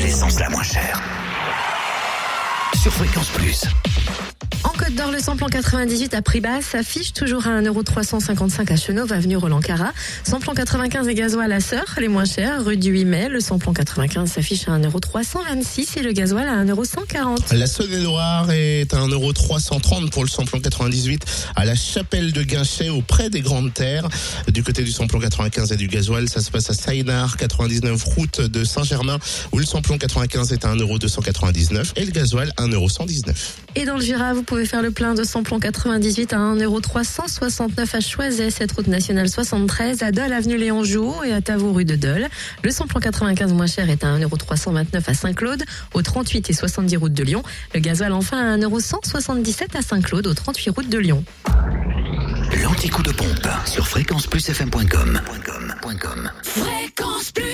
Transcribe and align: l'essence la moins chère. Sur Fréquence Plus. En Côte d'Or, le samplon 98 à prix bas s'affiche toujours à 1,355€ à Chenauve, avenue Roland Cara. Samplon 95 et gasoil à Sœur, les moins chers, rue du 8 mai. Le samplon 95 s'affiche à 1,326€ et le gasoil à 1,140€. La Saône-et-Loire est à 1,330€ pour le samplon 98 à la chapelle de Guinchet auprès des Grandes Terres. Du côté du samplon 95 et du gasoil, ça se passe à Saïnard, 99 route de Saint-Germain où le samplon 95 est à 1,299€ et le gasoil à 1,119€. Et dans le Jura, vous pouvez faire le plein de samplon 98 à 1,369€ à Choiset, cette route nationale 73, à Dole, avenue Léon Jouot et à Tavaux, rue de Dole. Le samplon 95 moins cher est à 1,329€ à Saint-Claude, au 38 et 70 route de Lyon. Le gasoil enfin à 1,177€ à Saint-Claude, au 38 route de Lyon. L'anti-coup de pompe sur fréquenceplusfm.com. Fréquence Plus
l'essence 0.00 0.38
la 0.38 0.48
moins 0.48 0.62
chère. 0.62 1.00
Sur 2.80 2.92
Fréquence 2.92 3.28
Plus. 3.30 3.64
En 4.90 4.92
Côte 4.92 5.04
d'Or, 5.04 5.12
le 5.12 5.20
samplon 5.20 5.46
98 5.46 6.14
à 6.14 6.22
prix 6.22 6.40
bas 6.40 6.60
s'affiche 6.62 7.12
toujours 7.12 7.46
à 7.46 7.60
1,355€ 7.60 8.72
à 8.72 8.76
Chenauve, 8.76 9.12
avenue 9.12 9.36
Roland 9.36 9.60
Cara. 9.60 9.92
Samplon 10.24 10.52
95 10.52 11.06
et 11.06 11.14
gasoil 11.14 11.52
à 11.52 11.60
Sœur, 11.60 11.84
les 12.00 12.08
moins 12.08 12.24
chers, 12.24 12.64
rue 12.64 12.76
du 12.76 12.90
8 12.90 13.04
mai. 13.04 13.28
Le 13.28 13.38
samplon 13.38 13.72
95 13.72 14.32
s'affiche 14.32 14.66
à 14.66 14.72
1,326€ 14.78 15.98
et 15.98 16.02
le 16.02 16.10
gasoil 16.12 16.48
à 16.48 16.64
1,140€. 16.64 17.54
La 17.54 17.66
Saône-et-Loire 17.66 18.50
est 18.50 18.92
à 18.92 18.98
1,330€ 18.98 20.10
pour 20.10 20.24
le 20.24 20.28
samplon 20.28 20.58
98 20.58 21.24
à 21.54 21.64
la 21.64 21.76
chapelle 21.76 22.32
de 22.32 22.42
Guinchet 22.42 22.88
auprès 22.88 23.30
des 23.30 23.42
Grandes 23.42 23.72
Terres. 23.72 24.08
Du 24.48 24.64
côté 24.64 24.82
du 24.82 24.90
samplon 24.90 25.20
95 25.20 25.70
et 25.70 25.76
du 25.76 25.86
gasoil, 25.86 26.28
ça 26.28 26.40
se 26.40 26.50
passe 26.50 26.68
à 26.68 26.74
Saïnard, 26.74 27.36
99 27.36 28.02
route 28.02 28.40
de 28.40 28.64
Saint-Germain 28.64 29.18
où 29.52 29.58
le 29.58 29.66
samplon 29.66 29.98
95 29.98 30.52
est 30.52 30.64
à 30.64 30.74
1,299€ 30.74 31.92
et 31.94 32.04
le 32.04 32.10
gasoil 32.10 32.52
à 32.56 32.66
1,119€. 32.66 33.34
Et 33.76 33.84
dans 33.84 33.96
le 33.96 34.02
Jura, 34.02 34.34
vous 34.34 34.42
pouvez 34.42 34.64
faire 34.64 34.79
le 34.82 34.90
plein 34.90 35.14
de 35.14 35.24
samplon 35.24 35.58
98 35.58 36.32
à 36.32 36.36
1,369€ 36.36 37.96
à 37.96 38.00
Choiset, 38.00 38.50
cette 38.50 38.72
route 38.72 38.86
nationale 38.86 39.28
73, 39.28 40.02
à 40.02 40.12
Dole, 40.12 40.32
avenue 40.32 40.56
Léon 40.56 40.84
Jouot 40.84 41.22
et 41.24 41.32
à 41.32 41.40
Tavaux, 41.40 41.72
rue 41.72 41.84
de 41.84 41.96
Dole. 41.96 42.28
Le 42.62 42.70
samplon 42.70 43.00
95 43.00 43.52
moins 43.52 43.66
cher 43.66 43.90
est 43.90 44.04
à 44.04 44.16
1,329€ 44.18 45.02
à 45.06 45.14
Saint-Claude, 45.14 45.64
au 45.94 46.02
38 46.02 46.50
et 46.50 46.52
70 46.52 46.96
route 46.96 47.12
de 47.12 47.24
Lyon. 47.24 47.42
Le 47.74 47.80
gasoil 47.80 48.12
enfin 48.12 48.38
à 48.38 48.56
1,177€ 48.56 49.76
à 49.76 49.82
Saint-Claude, 49.82 50.26
au 50.26 50.34
38 50.34 50.70
route 50.70 50.88
de 50.88 50.98
Lyon. 50.98 51.24
L'anti-coup 52.62 53.02
de 53.02 53.12
pompe 53.12 53.48
sur 53.66 53.86
fréquenceplusfm.com. 53.86 55.20
Fréquence 56.42 57.32
Plus 57.32 57.49